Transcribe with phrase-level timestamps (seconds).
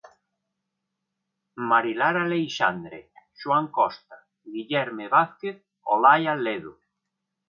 [1.71, 3.01] Marilar Aleixandre,
[3.39, 4.17] Xoán Costa,
[4.55, 5.57] Guillerme Vázquez,
[5.97, 6.73] Olaia Ledo.